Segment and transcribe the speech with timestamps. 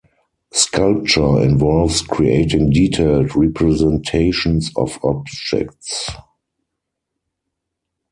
[0.51, 6.09] Sculpture involves creating detailed representations of objects.